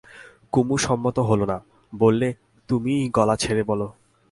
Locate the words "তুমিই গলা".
2.69-3.35